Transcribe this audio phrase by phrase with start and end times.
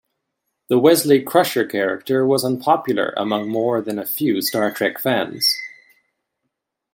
[0.67, 5.55] The Wesley Crusher character was unpopular among more than a few "Star Trek" fans.